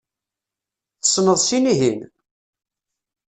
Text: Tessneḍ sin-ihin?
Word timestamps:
Tessneḍ 1.01 1.37
sin-ihin? 1.47 1.99